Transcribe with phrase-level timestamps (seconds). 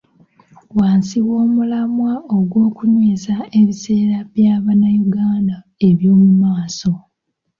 [0.77, 5.57] Wansi w'omulamwa ogw'okunyweza ebiseera bya Bannayuganda
[5.89, 6.91] eby'omu maaso.